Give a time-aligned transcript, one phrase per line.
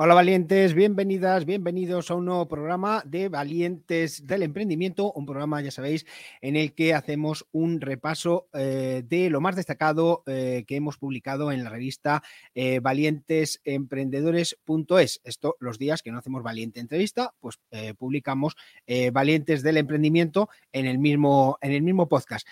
[0.00, 5.72] Hola valientes, bienvenidas, bienvenidos a un nuevo programa de Valientes del Emprendimiento, un programa, ya
[5.72, 6.06] sabéis,
[6.40, 11.50] en el que hacemos un repaso eh, de lo más destacado eh, que hemos publicado
[11.50, 12.22] en la revista
[12.54, 15.20] eh, valientesemprendedores.es.
[15.24, 17.58] Esto los días que no hacemos Valiente Entrevista, pues
[17.98, 18.54] publicamos
[19.12, 22.46] Valientes del Emprendimiento en el mismo, en el mismo podcast.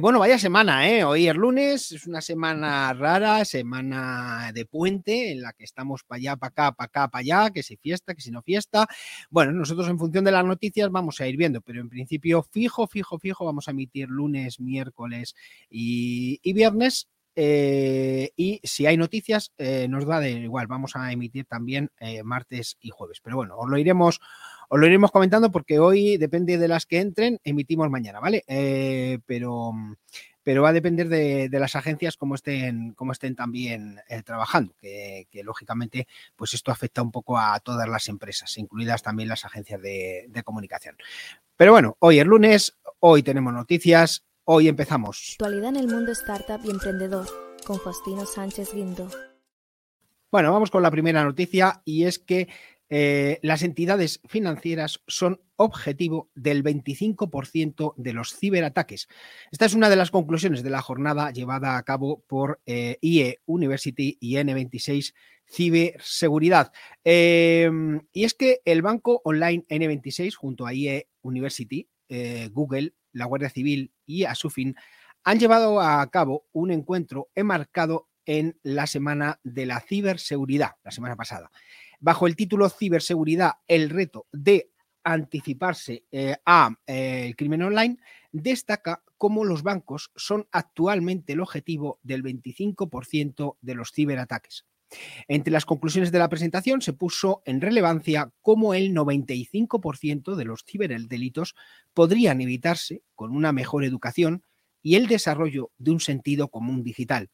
[0.00, 1.04] bueno, vaya semana, ¿eh?
[1.04, 6.16] Hoy es lunes, es una semana rara, semana de puente en la que estamos para
[6.16, 8.86] allá, para acá, para acá, para allá, que si fiesta, que si no fiesta.
[9.28, 12.86] Bueno, nosotros en función de las noticias vamos a ir viendo, pero en principio fijo,
[12.86, 15.34] fijo, fijo, vamos a emitir lunes, miércoles
[15.68, 17.08] y, viernes.
[17.40, 22.22] Eh, y si hay noticias, eh, nos da de igual, vamos a emitir también eh,
[22.22, 23.20] martes y jueves.
[23.22, 24.20] Pero bueno, os lo iremos,
[24.68, 28.42] os lo iremos comentando porque hoy depende de las que entren, emitimos mañana, ¿vale?
[29.26, 29.72] pero
[30.48, 35.26] pero va a depender de, las agencias cómo estén, cómo estén también eh, trabajando, que,
[35.44, 40.42] lógicamente pues esto afecta un poco a todas las empresas, incluidas también las agencias de,
[40.46, 40.96] comunicación.
[41.54, 45.32] Pero bueno, hoy es lunes, hoy tenemos noticias, hoy empezamos.
[45.34, 47.26] Actualidad en el mundo startup y emprendedor
[47.66, 49.10] con Faustino Sánchez Guindo.
[50.30, 52.48] Bueno, vamos con la primera noticia y es que
[52.90, 59.08] eh, las entidades financieras son objetivo del 25% de los ciberataques.
[59.50, 63.40] Esta es una de las conclusiones de la jornada llevada a cabo por eh, IE
[63.46, 65.14] University y N26
[65.50, 66.72] Ciberseguridad.
[67.04, 73.26] Em, y es que el banco online N26 junto a IE University, eh, Google, la
[73.26, 74.74] Guardia Civil y Asufin
[75.24, 81.16] han llevado a cabo un encuentro enmarcado en la semana de la ciberseguridad, la semana
[81.16, 81.50] pasada
[82.00, 84.70] bajo el título Ciberseguridad, el reto de
[85.04, 87.98] anticiparse eh, al eh, crimen online,
[88.30, 94.66] destaca cómo los bancos son actualmente el objetivo del 25% de los ciberataques.
[95.26, 100.64] Entre las conclusiones de la presentación se puso en relevancia cómo el 95% de los
[100.64, 101.54] ciberdelitos
[101.92, 104.42] podrían evitarse con una mejor educación
[104.82, 107.28] y el desarrollo de un sentido común digital.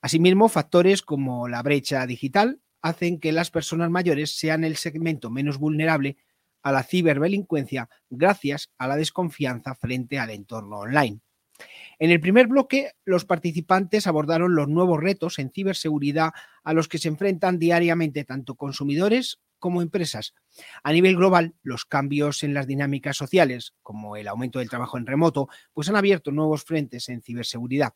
[0.00, 5.58] Asimismo, factores como la brecha digital, hacen que las personas mayores sean el segmento menos
[5.58, 6.16] vulnerable
[6.62, 11.20] a la ciberdelincuencia gracias a la desconfianza frente al entorno online.
[11.98, 16.30] En el primer bloque, los participantes abordaron los nuevos retos en ciberseguridad
[16.62, 20.34] a los que se enfrentan diariamente tanto consumidores como empresas.
[20.84, 25.06] A nivel global, los cambios en las dinámicas sociales, como el aumento del trabajo en
[25.06, 27.94] remoto, pues han abierto nuevos frentes en ciberseguridad.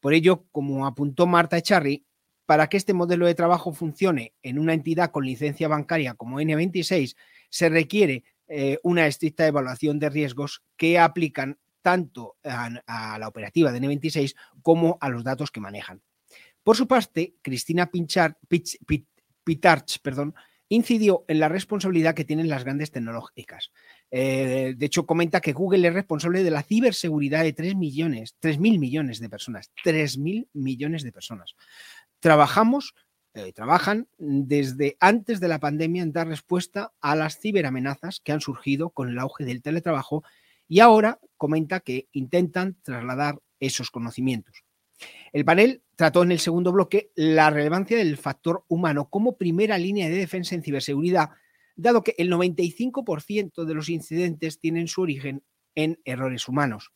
[0.00, 2.06] Por ello, como apuntó Marta Echarri,
[2.46, 7.16] para que este modelo de trabajo funcione en una entidad con licencia bancaria como N26,
[7.48, 13.80] se requiere eh, una estricta evaluación de riesgos que aplican tanto a, la operativa de
[13.80, 16.02] N26 como a los datos que manejan.
[16.62, 18.38] Por su parte, Cristina Pinchar,
[19.44, 20.34] Pitarch perdón,
[20.68, 23.70] incidió en la responsabilidad que tienen las grandes tecnológicas.
[24.10, 28.58] Eh, de hecho, comenta que Google es responsable de la ciberseguridad de 3 millones, 3
[28.58, 29.70] mil millones de personas.
[29.82, 31.54] 3 mil millones de personas
[32.24, 32.94] trabajamos,
[33.34, 38.40] eh, trabajan desde antes de la pandemia en dar respuesta a las ciberamenazas que han
[38.40, 40.24] surgido con el auge del teletrabajo
[40.66, 44.64] y ahora comenta que intentan trasladar esos conocimientos.
[45.34, 50.08] El panel trató en el segundo bloque la relevancia del factor humano como primera línea
[50.08, 51.28] de defensa en ciberseguridad,
[51.76, 55.42] dado que el 95% de los incidentes tienen su origen
[55.74, 56.90] en errores humanos.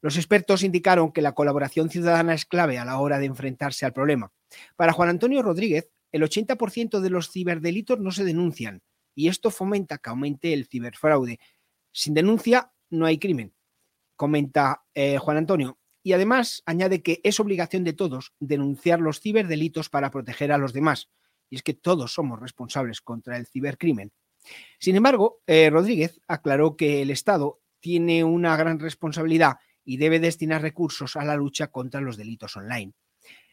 [0.00, 3.92] Los expertos indicaron que la colaboración ciudadana es clave a la hora de enfrentarse al
[3.92, 4.32] problema.
[4.76, 8.82] Para Juan Antonio Rodríguez, el 80% de los ciberdelitos no se denuncian
[9.14, 11.38] y esto fomenta que aumente el ciberfraude.
[11.92, 13.54] Sin denuncia no hay crimen,
[14.16, 15.78] comenta eh, Juan Antonio.
[16.02, 20.72] Y además añade que es obligación de todos denunciar los ciberdelitos para proteger a los
[20.72, 21.08] demás.
[21.48, 24.12] Y es que todos somos responsables contra el cibercrimen.
[24.78, 30.62] Sin embargo, eh, Rodríguez aclaró que el Estado tiene una gran responsabilidad y debe destinar
[30.62, 32.94] recursos a la lucha contra los delitos online.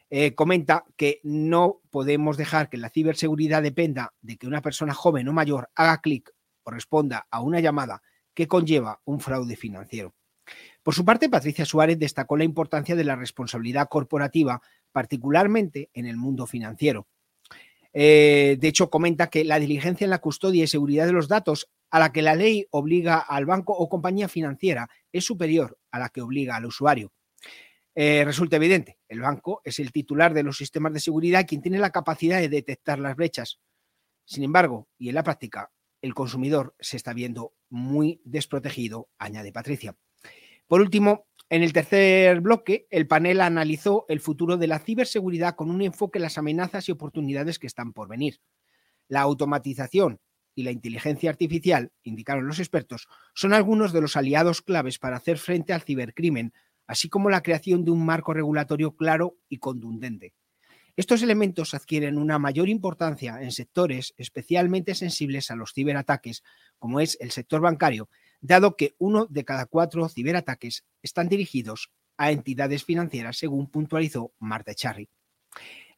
[0.09, 5.27] Eh, comenta que no podemos dejar que la ciberseguridad dependa de que una persona joven
[5.27, 6.31] o mayor haga clic
[6.63, 10.15] o responda a una llamada que conlleva un fraude financiero.
[10.81, 14.61] Por su parte, Patricia Suárez destacó la importancia de la responsabilidad corporativa,
[14.93, 17.05] particularmente en el mundo financiero.
[17.91, 21.69] Eh, de hecho, comenta que la diligencia en la custodia y seguridad de los datos
[21.91, 26.09] a la que la ley obliga al banco o compañía financiera es superior a la
[26.09, 27.11] que obliga al usuario.
[27.93, 31.77] Eh, resulta evidente, el banco es el titular de los sistemas de seguridad quien tiene
[31.77, 33.59] la capacidad de detectar las brechas.
[34.23, 35.69] Sin embargo, y en la práctica,
[36.01, 39.95] el consumidor se está viendo muy desprotegido, añade Patricia.
[40.67, 45.69] Por último, en el tercer bloque, el panel analizó el futuro de la ciberseguridad con
[45.69, 48.39] un enfoque en las amenazas y oportunidades que están por venir.
[49.09, 50.21] La automatización
[50.55, 55.37] y la inteligencia artificial, indicaron los expertos, son algunos de los aliados claves para hacer
[55.37, 56.53] frente al cibercrimen,
[56.87, 60.33] así como la creación de un marco regulatorio claro y contundente.
[60.97, 66.43] Estos elementos adquieren una mayor importancia en sectores especialmente sensibles a los ciberataques,
[66.79, 68.09] como es el sector bancario,
[68.41, 74.75] dado que uno de cada cuatro ciberataques están dirigidos a entidades financieras, según puntualizó Marta
[74.75, 75.09] Charry.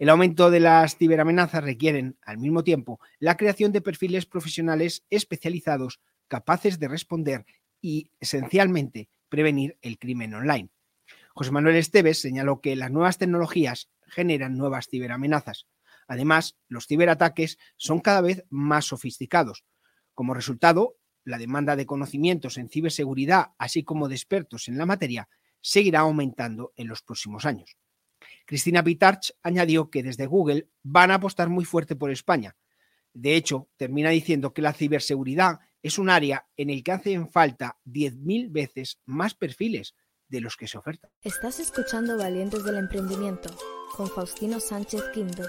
[0.03, 6.01] El aumento de las ciberamenazas requieren, al mismo tiempo, la creación de perfiles profesionales especializados
[6.27, 7.45] capaces de responder
[7.79, 10.71] y, esencialmente, prevenir el crimen online.
[11.33, 15.67] José Manuel Esteves señaló que las nuevas tecnologías generan nuevas ciberamenazas.
[16.05, 19.63] Además, los ciberataques son cada vez más sofisticados.
[20.13, 25.29] Como resultado, la demanda de conocimientos en ciberseguridad, así como de expertos en la materia,
[25.61, 27.77] seguirá aumentando en los próximos años.
[28.45, 32.55] Cristina Pitarch añadió que desde Google van a apostar muy fuerte por España.
[33.13, 37.77] De hecho, termina diciendo que la ciberseguridad es un área en el que hacen falta
[37.85, 39.95] 10.000 veces más perfiles
[40.27, 41.11] de los que se ofertan.
[41.21, 43.55] Estás escuchando Valientes del Emprendimiento
[43.95, 45.43] con Faustino Sánchez Quinto.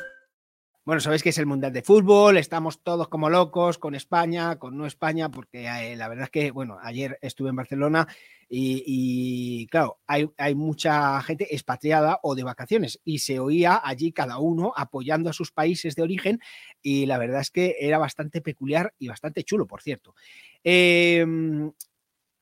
[0.86, 4.76] Bueno, sabéis que es el Mundial de Fútbol, estamos todos como locos con España, con
[4.76, 8.06] no España, porque eh, la verdad es que, bueno, ayer estuve en Barcelona
[8.50, 14.75] y, claro, hay, mucha gente expatriada o de vacaciones y se oía allí cada uno
[14.76, 16.38] apoyando a sus países de origen
[16.82, 20.14] y la verdad es que era bastante peculiar y bastante chulo, por cierto.
[20.62, 21.72] Em,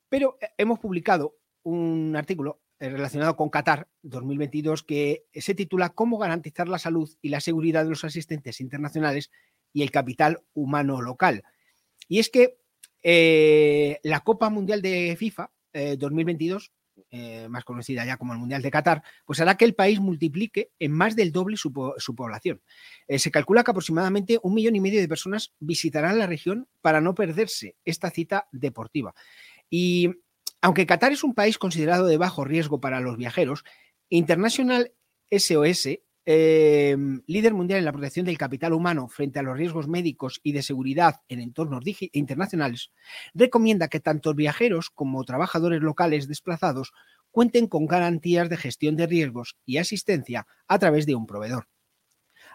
[0.09, 6.69] pero eh, hemos publicado un artículo relacionado con Qatar 2022 que se titula Cómo garantizar
[6.69, 9.31] la salud y la seguridad de los asistentes internacionales
[9.73, 11.45] y el capital humano local.
[12.09, 12.59] Y es que
[13.03, 15.51] eh, la Copa Mundial de FIFA
[15.97, 16.71] 2022,
[17.11, 20.73] eh, más conocida ya como el Mundial de Qatar, pues hará que el país multiplique
[20.79, 22.61] en más del doble su, su población.
[23.09, 27.15] se calcula que aproximadamente un millón y medio de personas visitarán la región para no
[27.15, 29.15] perderse esta cita deportiva.
[29.71, 30.11] Y
[30.63, 33.65] aunque Qatar es un país considerado de bajo riesgo para los viajeros,
[34.09, 34.93] International
[35.29, 40.41] SOS, em, líder mundial en la protección del capital humano frente a los riesgos médicos
[40.45, 41.83] y de seguridad en entornos
[42.13, 42.93] internacionales,
[43.35, 46.93] recomienda que tanto viajeros como trabajadores locales desplazados
[47.33, 51.69] cuenten con garantías de gestión de riesgos y asistencia a través de un proveedor.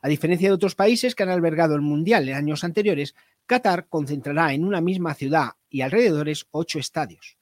[0.02, 3.16] A diferencia de otros países que han albergado el Mundial en años anteriores,
[3.48, 7.38] Qatar concentrará en una misma ciudad y alrededores ocho estadios.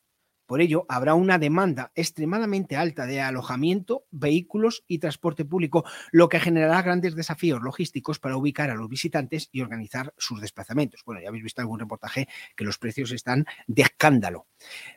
[0.45, 6.39] Por ello, habrá una demanda extremadamente alta de alojamiento, vehículos y transporte público, lo que
[6.39, 11.01] generará grandes desafíos logísticos para ubicar a los visitantes y organizar sus desplazamientos.
[11.05, 14.47] Bueno, ya habéis visto algún reportaje que los precios están de escándalo.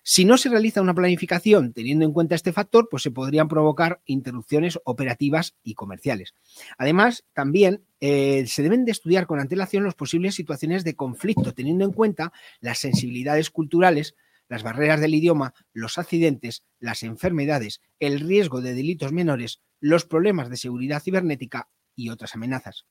[0.02, 4.00] Si no se realiza una planificación teniendo en cuenta este factor, pues se podrían provocar
[4.04, 6.34] interrupciones operativas y comerciales.
[6.76, 11.84] Además, también eh, se deben de estudiar con antelación las posibles situaciones de conflicto, teniendo
[11.84, 14.14] en cuenta las sensibilidades culturales
[14.48, 20.50] las barreras del idioma, los accidentes, las enfermedades, el riesgo de delitos menores, los problemas
[20.50, 22.86] de seguridad cibernética y otras amenazas.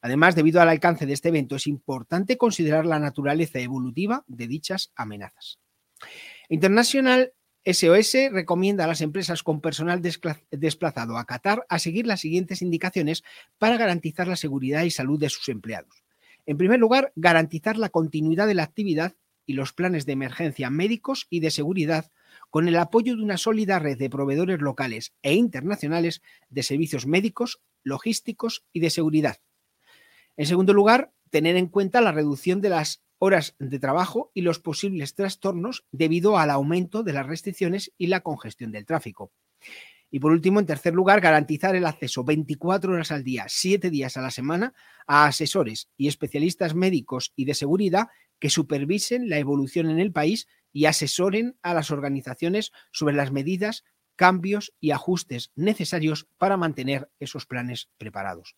[0.00, 4.92] Además, debido al alcance de este evento, es importante considerar la naturaleza evolutiva de dichas
[4.94, 5.58] amenazas.
[6.48, 7.32] International
[7.64, 10.02] SOS recomienda a las empresas con personal
[10.50, 13.24] desplazado a Qatar a seguir las siguientes indicaciones
[13.58, 16.04] para garantizar la seguridad y salud de sus empleados.
[16.46, 19.14] En primer lugar, garantizar la continuidad de la actividad
[19.46, 22.10] y los planes de emergencia médicos y de seguridad
[22.50, 27.60] con el apoyo de una sólida red de proveedores locales e internacionales de servicios médicos,
[27.82, 29.38] logísticos y de seguridad.
[30.36, 34.58] En segundo lugar, tener en cuenta la reducción de las horas de trabajo y los
[34.58, 39.32] posibles trastornos debido al aumento de las restricciones y la congestión del tráfico.
[40.10, 44.16] Y por último, en tercer lugar, garantizar el acceso 24 horas al día, 7 días
[44.16, 44.72] a la semana
[45.08, 48.06] a asesores y especialistas médicos y de seguridad
[48.38, 53.84] que supervisen la evolución en el país y asesoren a las organizaciones sobre las medidas,
[54.16, 58.56] cambios y ajustes necesarios para mantener esos planes preparados.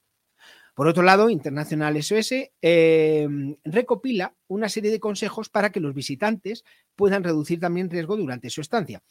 [0.75, 6.65] Por otro lado, Internacional SOS em, recopila una serie de consejos para que los visitantes
[6.95, 9.03] puedan reducir también riesgo durante su estancia.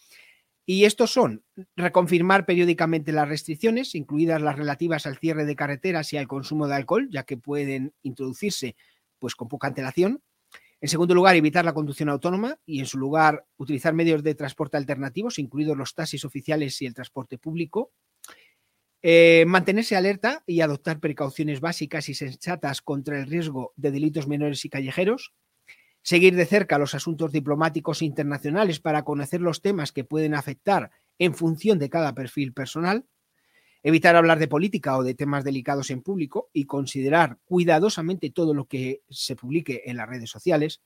[0.67, 1.43] Y estos son
[1.75, 6.75] reconfirmar periódicamente las restricciones, incluidas las relativas al cierre de carreteras y al consumo de
[6.75, 8.75] alcohol, ya que pueden introducirse
[9.19, 10.22] pues, con poca antelación.
[10.86, 14.77] En segundo lugar, evitar la conducción autónoma y, en su lugar, utilizar medios de transporte
[14.77, 17.92] alternativos, incluidos los taxis oficiales y el transporte público.
[19.01, 24.63] Eh, mantenerse alerta y adoptar precauciones básicas y sensatas contra el riesgo de delitos menores
[24.63, 25.34] y callejeros
[26.04, 31.34] seguir de cerca los asuntos diplomáticos internacionales para conocer los temas que pueden afectar en
[31.34, 33.08] función de cada perfil personal,
[33.86, 38.65] evitar hablar de política o de temas delicados en público y considerar cuidadosamente todo lo
[38.65, 40.82] que se publique en las redes sociales,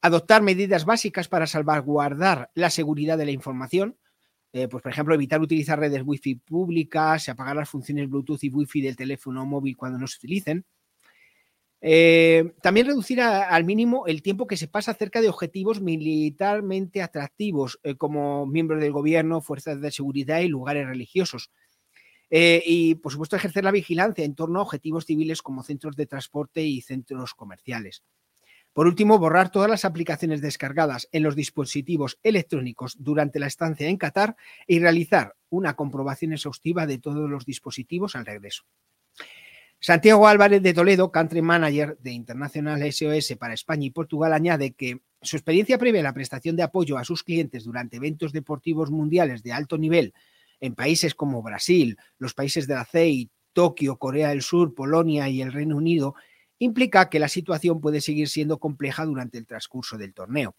[0.00, 3.96] adoptar medidas básicas para salvaguardar la seguridad de la información,
[4.52, 8.80] eh, pues por ejemplo evitar utilizar redes wifi públicas, apagar las funciones Bluetooth y wifi
[8.80, 10.64] del teléfono móvil cuando no se utilicen,
[11.80, 17.78] eh, también reducir al mínimo el tiempo que se pasa cerca de objetivos militarmente atractivos,
[17.84, 21.52] eh, como miembros del gobierno, fuerzas de seguridad y lugares religiosos.
[22.30, 26.06] Eh, y, por supuesto, ejercer la vigilancia en torno a objetivos civiles como centros de
[26.06, 28.04] transporte y centros comerciales.
[28.72, 33.96] Por último, borrar todas las aplicaciones descargadas en los dispositivos electrónicos durante la estancia en
[33.96, 34.36] Qatar
[34.68, 38.62] y realizar una comprobación exhaustiva de todos los dispositivos al regreso.
[39.80, 45.00] Santiago Álvarez de Toledo, Country Manager de Internacional SOS para España y Portugal, añade que
[45.22, 49.42] su experiencia previa en la prestación de apoyo a sus clientes durante eventos deportivos mundiales
[49.42, 50.14] de alto nivel
[50.60, 52.88] en países como Brasil, los países de la
[53.52, 56.14] Tokio, Corea del Sur, Polonia y el Reino Unido,
[56.58, 60.54] implica que la situación puede seguir siendo compleja durante el transcurso del torneo.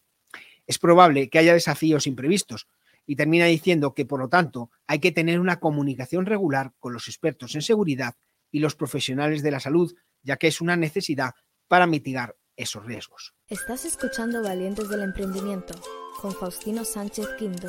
[0.66, 2.68] Es probable que haya desafíos imprevistos
[3.06, 7.08] y termina diciendo que, por lo tanto, hay que tener una comunicación regular con los
[7.08, 8.14] expertos en seguridad
[8.50, 11.32] y los profesionales de la salud, ya que es una necesidad
[11.68, 13.34] para mitigar esos riesgos.
[13.48, 15.74] Estás escuchando Valientes del Emprendimiento
[16.20, 17.68] con Faustino Sánchez Quinto.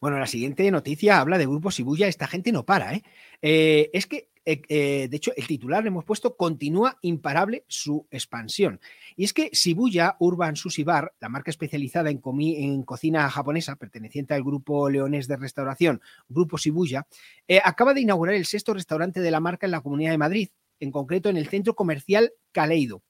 [0.00, 2.08] Bueno, la siguiente noticia habla de Grupo Sibuya.
[2.08, 3.02] Esta gente no para, ¿eh?
[3.42, 8.80] eh es que eh, eh, de hecho, el titular hemos puesto continúa imparable su expansión.
[9.14, 14.32] Y es que Shibuya Urban Sushi Bar, la marca especializada en, en cocina japonesa, perteneciente
[14.32, 16.00] al grupo leonés de restauración,
[16.30, 17.06] Grupo Shibuya,
[17.46, 20.48] eh, acaba de inaugurar el sexto restaurante de la marca en la Comunidad de Madrid,
[20.80, 23.02] en concreto en el centro comercial Caleido.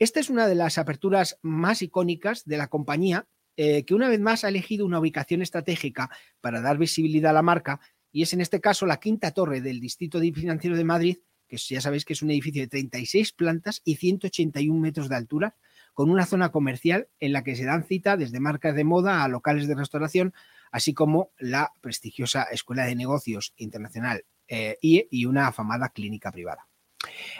[0.00, 4.44] Esta es una de las aperturas más icónicas de la compañía, que una vez más
[4.44, 6.10] ha elegido una ubicación estratégica
[6.40, 7.80] para dar visibilidad a la marca
[8.16, 11.82] y es en este caso la quinta torre del Distrito Financiero de Madrid, que ya
[11.82, 15.54] sabéis que es un edificio de 36 plantas y 181 metros de altura,
[15.92, 19.28] con una zona comercial en la que se dan cita desde marcas de moda a
[19.28, 20.32] locales de restauración,
[20.70, 26.68] así como la prestigiosa Escuela de Negocios Internacional eh, y una afamada clínica privada.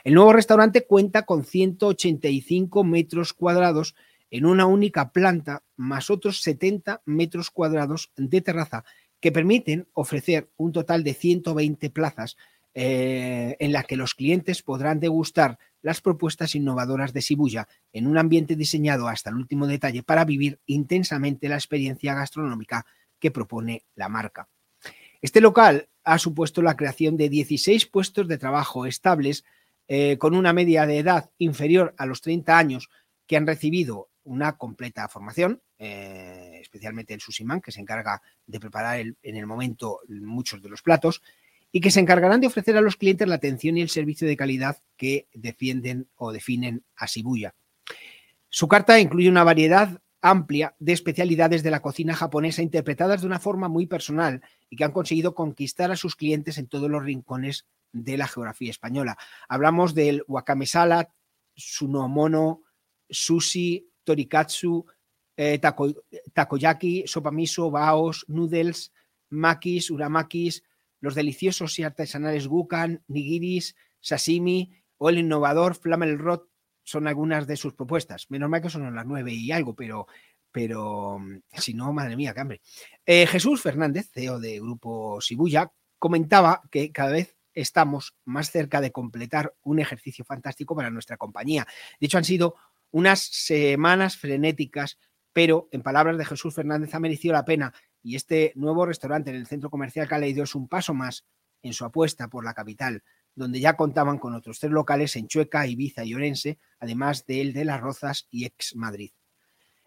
[0.04, 3.94] El nuevo restaurante cuenta con 185 metros cuadrados
[4.30, 8.85] en una única planta, más otros 70 metros cuadrados de terraza
[9.21, 12.37] que permiten ofrecer un total de 120 plazas
[12.75, 18.18] eh, en las que los clientes podrán degustar las propuestas innovadoras de Shibuya en un
[18.18, 22.85] ambiente diseñado hasta el último detalle para vivir intensamente la experiencia gastronómica
[23.18, 24.49] que propone la marca.
[25.23, 29.45] Este local ha supuesto la creación de 16 puestos de trabajo estables
[29.88, 32.90] eh, con una media de edad inferior a los 30 años
[33.26, 39.00] que han recibido una completa formación, eh, especialmente el Susiman, que se encarga de preparar
[39.00, 41.23] en el momento muchos de los platos,
[41.73, 44.37] y que se encargarán de ofrecer a los clientes la atención y el servicio de
[44.37, 47.54] calidad que defienden o definen a Shibuya.
[48.49, 53.38] Su carta incluye una variedad amplia de especialidades de la cocina japonesa interpretadas de una
[53.38, 57.66] forma muy personal y que han conseguido conquistar a sus clientes en todos los rincones
[57.92, 59.18] de la geografía española.
[59.49, 61.09] Hablamos del wakame salad,
[61.54, 62.62] sunomono,
[63.09, 64.86] sushi, torikatsu,
[65.36, 65.58] eh,
[66.32, 68.92] takoyaki, sopa miso, baos, noodles,
[69.30, 70.62] makis, uramakis,
[71.00, 76.48] los deliciosos y artesanales gukan, nigiris, sashimi o el innovador Flamel Rot
[76.82, 78.30] son algunas de sus propuestas.
[78.30, 80.06] Menos mal que son las nueve y algo, pero,
[80.52, 82.60] pero mm, si no, madre mía, qué hambre.
[83.04, 88.92] Eh, Jesús Fernández, CEO de Grupo Shibuya, comentaba que cada vez estamos más cerca de
[88.92, 91.66] completar un ejercicio fantástico para nuestra compañía.
[91.98, 92.54] De hecho, han sido
[92.96, 94.98] unas semanas frenéticas,
[95.34, 99.36] pero en palabras de Jesús Fernández ha merecido la pena y este nuevo restaurante en
[99.36, 101.26] el centro comercial Caleido es un paso más
[101.60, 105.66] en su apuesta por la capital, donde ya contaban con otros tres locales en Chueca,
[105.66, 109.10] Ibiza y Orense, además del de Las Rozas y ex Madrid.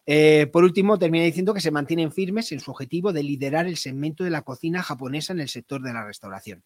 [0.06, 3.78] Eh, por último, termina diciendo que se mantienen firmes en su objetivo de liderar el
[3.78, 6.64] segmento de la cocina japonesa en el sector de la restauración.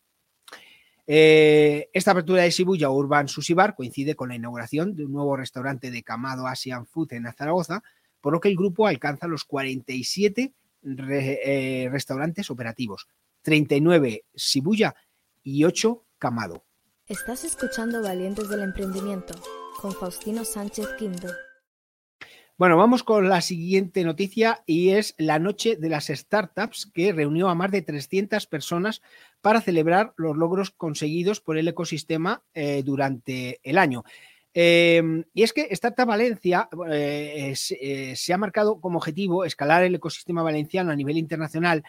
[1.05, 5.35] Eh, esta apertura de Shibuya Urban Sushi Bar coincide con la inauguración de un nuevo
[5.35, 7.83] restaurante de Kamado Asian Food en Zaragoza,
[8.21, 10.53] por lo que el grupo alcanza los 47
[11.91, 13.07] restaurantes operativos,
[13.41, 14.95] 39 Shibuya
[15.43, 16.63] y 8 Kamado.
[17.07, 19.33] Estás escuchando Valientes del Emprendimiento
[19.81, 21.27] con Faustino Sánchez Quinto.
[22.55, 27.49] Bueno, vamos con la siguiente noticia y es la noche de las startups que reunió
[27.49, 29.01] a más de 300 personas
[29.41, 34.03] para celebrar los logros conseguidos por el ecosistema eh, durante el año.
[34.53, 39.95] Em, y es que Startup Valencia eh, eh, se ha marcado como objetivo escalar el
[39.95, 41.83] ecosistema valenciano a nivel internacional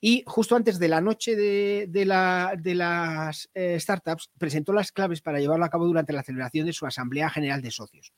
[0.00, 5.70] y justo antes de la noche de, las startups presentó las claves para llevarlo a
[5.70, 8.12] cabo durante la celebración de su Asamblea General de Socios.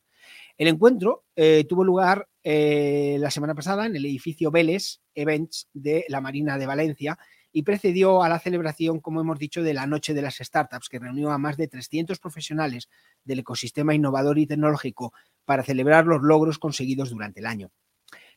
[0.56, 6.04] El encuentro eh, tuvo lugar eh, la semana pasada en el edificio Vélez Events de
[6.08, 7.18] la Marina de Valencia
[7.52, 10.98] y precedió a la celebración, como hemos dicho, de la Noche de las Startups, que
[10.98, 12.88] reunió a más de 300 profesionales
[13.24, 15.12] del ecosistema innovador y tecnológico
[15.44, 17.70] para celebrar los logros conseguidos durante el año.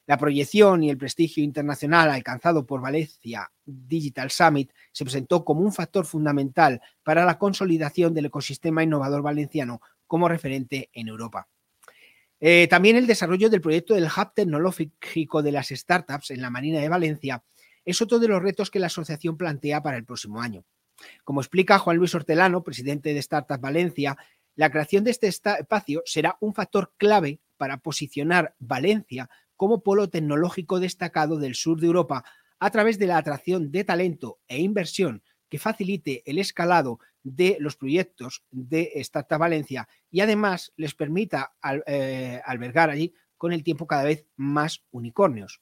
[0.05, 5.71] La proyección y el prestigio internacional alcanzado por Valencia Digital Summit se presentó como un
[5.71, 11.47] factor fundamental para la consolidación del ecosistema innovador valenciano como referente en Europa.
[12.39, 16.79] Eh, también el desarrollo del proyecto del Hub Tecnológico de las Startups en la Marina
[16.79, 17.43] de Valencia
[17.85, 20.65] es otro de los retos que la asociación plantea para el próximo año.
[21.23, 24.17] Como explica Juan Luis Hortelano, presidente de Startup Valencia,
[24.55, 30.79] la creación de este espacio será un factor clave para posicionar Valencia como polo tecnológico
[30.79, 32.23] destacado del sur de Europa
[32.59, 37.75] a través de la atracción de talento e inversión que facilite el escalado de los
[37.75, 41.53] proyectos de Startup Valencia y además les permita
[41.85, 45.61] eh, albergar allí con el tiempo cada vez más unicornios.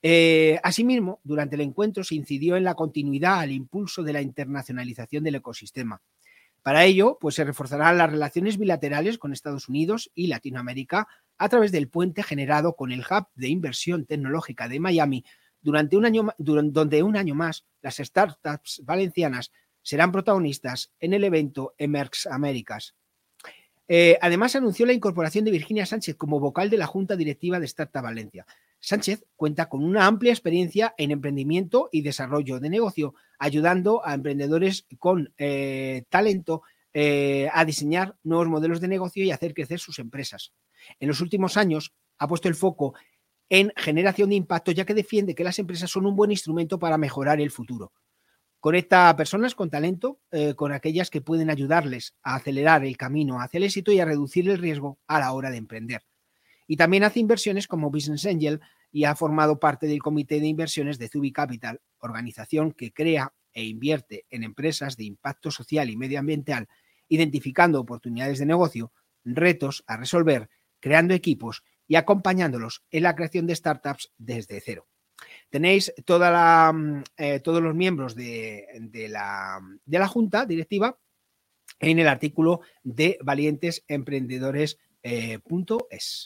[0.00, 5.22] Eh, asimismo, durante el encuentro se incidió en la continuidad al impulso de la internacionalización
[5.22, 6.00] del ecosistema.
[6.62, 11.72] Para ello, pues se reforzarán las relaciones bilaterales con Estados Unidos y Latinoamérica a través
[11.72, 15.26] del puente generado con el Hub de Inversión Tecnológica de Miami,
[15.66, 19.50] durante un año, donde un año más las startups valencianas
[19.82, 22.94] serán protagonistas en el evento Emerx Américas.
[23.88, 27.66] Eh, además, anunció la incorporación de Virginia Sánchez como vocal de la Junta Directiva de
[27.66, 28.46] Startup Valencia.
[28.78, 34.86] Sánchez cuenta con una amplia experiencia en emprendimiento y desarrollo de negocio, ayudando a emprendedores
[35.00, 36.62] con eh, talento
[36.94, 40.52] eh, a diseñar nuevos modelos de negocio y hacer crecer sus empresas.
[41.00, 42.94] En los últimos años ha puesto el foco
[43.48, 46.98] en generación de impacto, ya que defiende que las empresas son un buen instrumento para
[46.98, 47.92] mejorar el futuro.
[48.60, 53.40] Conecta a personas con talento eh, con aquellas que pueden ayudarles a acelerar el camino
[53.40, 56.02] hacia el éxito y a reducir el riesgo a la hora de emprender.
[56.66, 60.98] Y también hace inversiones como Business Angel y ha formado parte del comité de inversiones
[60.98, 66.66] de Zubi Capital, organización que crea e invierte en empresas de impacto social y medioambiental,
[67.08, 68.92] identificando oportunidades de negocio,
[69.24, 70.48] retos a resolver,
[70.80, 74.86] creando equipos y acompañándolos en la creación de startups desde cero.
[75.50, 78.66] Tenéis toda la, mm, eh, todos los miembros de,
[79.10, 80.98] la, de, la, Junta Directiva
[81.80, 84.76] en el artículo de valientesemprendedores.es.
[85.02, 85.40] Eh,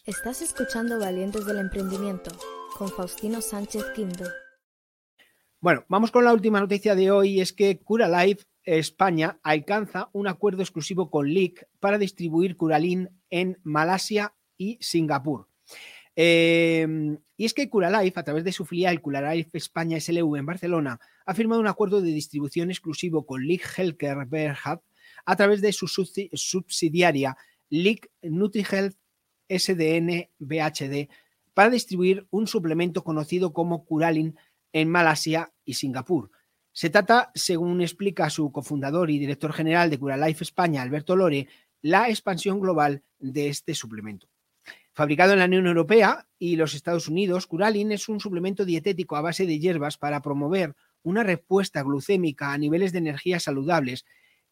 [0.07, 2.31] Estás escuchando Valientes del Emprendimiento
[2.77, 4.25] con Faustino Sánchez Quinto.
[5.61, 10.27] Bueno, vamos con la última noticia de hoy, es que Cura Life España alcanza un
[10.27, 15.50] acuerdo exclusivo con LIC para distribuir Curalin en Malasia y Singapur.
[16.17, 21.01] Em, y es que Curalife, a través de su filial Curalife España SLV en Barcelona,
[21.25, 24.81] ha firmado un acuerdo de distribución exclusivo con League Healthcare Berhad
[25.25, 27.37] a través de su subsidiaria
[27.69, 28.97] League NutriHealth
[29.49, 31.09] SDN BHD
[31.55, 34.37] para distribuir un suplemento conocido como Curalin
[34.73, 36.31] en Malasia y Singapur.
[36.73, 41.49] Se trata, según explica su cofundador y director general de Curalife España, Alberto Lore,
[41.83, 44.29] la expansión global de este suplemento.
[44.93, 49.21] Fabricado en la Unión Europea y los Estados Unidos, Curalin es un suplemento dietético a
[49.21, 54.05] base de hierbas para promover una respuesta glucémica a niveles de energía saludables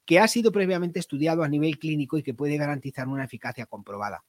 [0.07, 4.25] que ha sido previamente estudiado a nivel clínico y que puede garantizar una eficacia comprobada.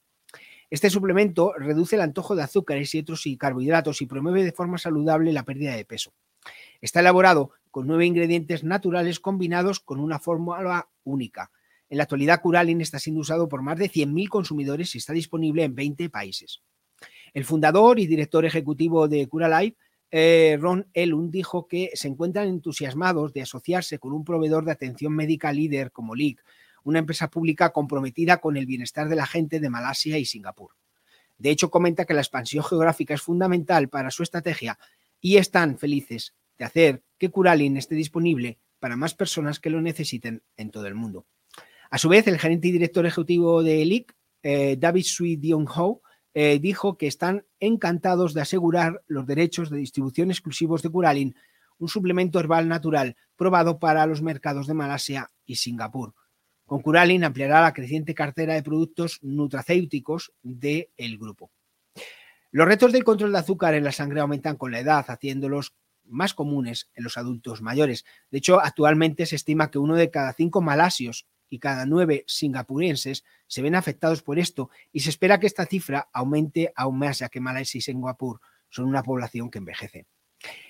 [0.69, 5.32] Este suplemento reduce el antojo de azúcares y otros carbohidratos y promueve de forma saludable
[5.32, 6.13] la pérdida de peso.
[6.82, 11.52] Está elaborado con nueve ingredientes naturales combinados con una fórmula única,
[11.89, 15.63] en la actualidad, Curalin está siendo usado por más de 100.000 consumidores y está disponible
[15.63, 16.62] en 20 países.
[17.34, 19.78] El fundador y director ejecutivo de Curalife,
[20.12, 25.13] eh, Ron Elun, dijo que se encuentran entusiasmados de asociarse con un proveedor de atención
[25.13, 26.43] médica líder como LIC,
[26.84, 30.71] una empresa pública comprometida con el bienestar de la gente de Malasia y Singapur.
[31.38, 34.78] De hecho, comenta que la expansión geográfica es fundamental para su estrategia
[35.21, 40.43] y están felices de hacer que Curalin esté disponible para más personas que lo necesiten
[40.58, 41.25] en todo el mundo.
[41.89, 46.02] A su vez, el gerente y director ejecutivo de ELIC, eh, David Sui Dion Ho,
[46.34, 51.36] eh, dijo que están encantados de asegurar los derechos de distribución exclusivos de Curalin,
[51.80, 56.13] un suplemento herbal natural probado para los mercados de Malasia y Singapur.
[56.65, 61.49] Con Curalin ampliará la creciente cartera de productos nutracéuticos del grupo.
[62.52, 65.73] Los retos del control de azúcar en la sangre aumentan con la edad, haciéndolos
[66.04, 68.06] más comunes en los adultos mayores.
[68.30, 73.23] De hecho, actualmente se estima que uno de cada cinco malasios y cada nueve singapurienses
[73.47, 77.29] se ven afectados por esto y se espera que esta cifra aumente aún más, ya
[77.29, 80.05] que Malasia y Singapur son una población que envejece.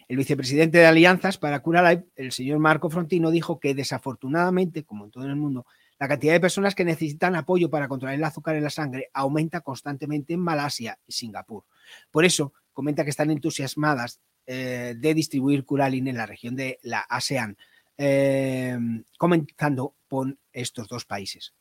[0.07, 5.11] El vicepresidente de Alianzas para Cura el señor Marco Frontino, dijo que desafortunadamente, como en
[5.11, 5.65] todo el mundo,
[5.99, 9.61] la cantidad de personas que necesitan apoyo para controlar el azúcar en la sangre aumenta
[9.61, 11.65] constantemente en Malasia y Singapur.
[12.09, 17.01] Por eso, comenta que están entusiasmadas eh, de distribuir Curalin en la región de la
[17.01, 17.57] ASEAN,
[18.01, 18.79] eh,
[19.17, 21.53] comenzando con estos dos países.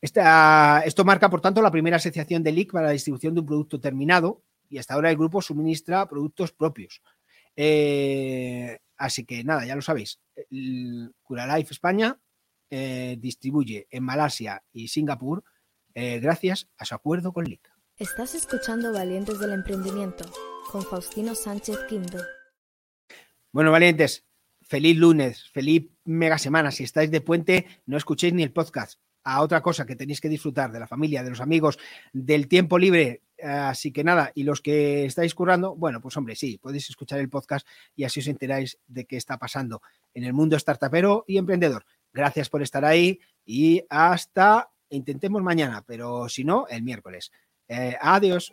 [0.00, 3.78] esto marca, por tanto, la primera asociación de LIC para la distribución de un producto
[3.78, 7.02] terminado y hasta ahora el grupo suministra productos propios.
[7.54, 10.18] Eh, así que nada, ya lo sabéis.
[11.22, 12.18] Curalife España
[12.70, 15.44] eh, distribuye en Malasia y Singapur
[15.94, 17.70] eh, gracias a su acuerdo con LIC.
[17.98, 20.24] Estás escuchando Valientes del Emprendimiento
[20.70, 22.18] con Faustino Sánchez Quinto.
[23.52, 24.26] Bueno, valientes,
[24.66, 26.70] feliz lunes, feliz mega semana.
[26.70, 29.00] Si estáis de puente, no escuchéis ni el podcast.
[29.24, 31.78] A otra cosa que tenéis que disfrutar de la familia, de los amigos,
[32.12, 33.22] del tiempo libre.
[33.42, 37.28] Así que nada, y los que estáis currando, bueno, pues hombre, sí, podéis escuchar el
[37.28, 39.82] podcast y así os enteráis de qué está pasando
[40.14, 41.84] en el mundo startupero y emprendedor.
[42.12, 47.30] Gracias por estar ahí y hasta, intentemos mañana, pero si no, el miércoles.
[47.68, 48.52] Eh, adiós.